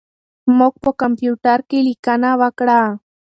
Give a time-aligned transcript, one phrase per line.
[0.57, 2.81] موږ په کمپیوټر کې لیکنه وکړه.